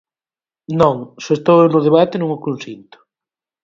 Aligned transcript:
Non, 0.79 0.95
se 1.23 1.31
estou 1.37 1.57
eu 1.63 1.67
no 1.73 1.85
debate 1.87 2.15
non 2.19 2.29
o 2.37 2.43
consinto. 2.45 2.97